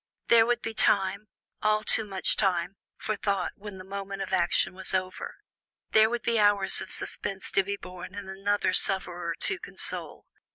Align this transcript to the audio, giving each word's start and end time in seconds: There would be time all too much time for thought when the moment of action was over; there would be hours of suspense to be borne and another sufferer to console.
There 0.29 0.47
would 0.47 0.63
be 0.63 0.73
time 0.73 1.27
all 1.61 1.83
too 1.83 2.03
much 2.03 2.35
time 2.35 2.75
for 2.97 3.15
thought 3.15 3.51
when 3.53 3.77
the 3.77 3.83
moment 3.83 4.23
of 4.23 4.33
action 4.33 4.73
was 4.73 4.95
over; 4.95 5.35
there 5.91 6.09
would 6.09 6.23
be 6.23 6.39
hours 6.39 6.81
of 6.81 6.89
suspense 6.89 7.51
to 7.51 7.61
be 7.61 7.77
borne 7.77 8.15
and 8.15 8.27
another 8.27 8.73
sufferer 8.73 9.35
to 9.41 9.59
console. 9.59 10.25